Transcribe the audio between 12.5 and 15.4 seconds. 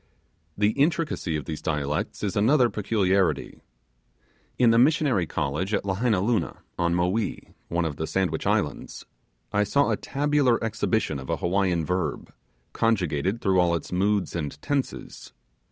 conjugated through all its moods and tenses.